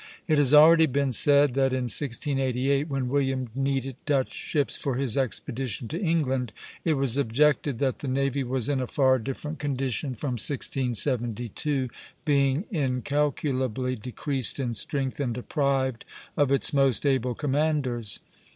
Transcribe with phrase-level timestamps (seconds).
[0.27, 5.15] It has already been said that in 1688, when William needed Dutch ships for his
[5.15, 10.15] expedition to England, it was objected that the navy was in a far different condition
[10.15, 11.89] from 1672,
[12.25, 16.03] "being incalculably decreased in strength and deprived
[16.35, 18.19] of its most able commanders."